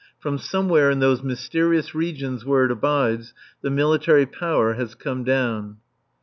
From 0.17 0.39
somewhere 0.39 0.89
in 0.89 0.97
those 0.99 1.21
mysterious 1.21 1.93
regions 1.93 2.43
where 2.43 2.65
it 2.65 2.71
abides, 2.71 3.35
the 3.61 3.69
Military 3.69 4.25
Power 4.25 4.73
has 4.73 4.95
come 4.95 5.23
down. 5.23 5.77